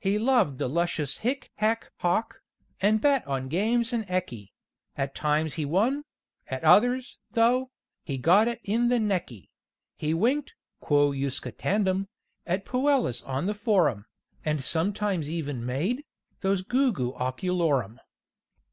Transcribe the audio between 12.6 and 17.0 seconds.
puellas on the Forum, And sometimes even made Those goo